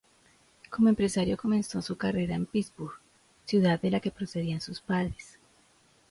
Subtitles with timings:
[0.71, 2.95] Como empresario, comenzó su carrera en Pittsburgh,
[3.45, 5.37] ciudad de la que procedían sus padres.